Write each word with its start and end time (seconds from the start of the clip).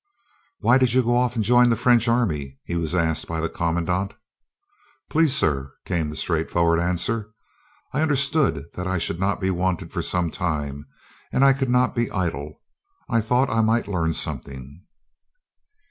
"Why 0.61 0.79
did 0.79 0.93
you 0.95 1.03
go 1.03 1.15
off 1.15 1.35
and 1.35 1.45
join 1.45 1.69
the 1.69 1.75
French 1.75 2.07
army?" 2.07 2.57
he 2.65 2.75
was 2.75 2.95
asked 2.95 3.27
by 3.27 3.39
the 3.39 3.47
commandant. 3.47 4.15
"Please, 5.11 5.35
sir," 5.35 5.75
came 5.85 6.09
the 6.09 6.15
straightforward 6.15 6.79
answer, 6.79 7.29
"I 7.93 8.01
understood 8.01 8.65
that 8.73 8.87
I 8.87 8.97
should 8.97 9.19
not 9.19 9.39
be 9.39 9.51
wanted 9.51 9.91
for 9.91 10.01
some 10.01 10.31
time, 10.31 10.87
and 11.31 11.45
I 11.45 11.53
could 11.53 11.69
not 11.69 11.93
be 11.93 12.09
idle. 12.09 12.61
I 13.09 13.21
thought 13.21 13.51
I 13.51 13.61
might 13.61 13.87
learn 13.87 14.13
something." 14.13 14.81